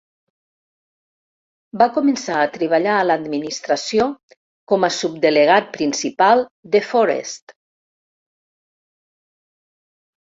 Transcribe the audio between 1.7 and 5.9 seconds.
Va començar a treballar a l'Administració com a Subdelegat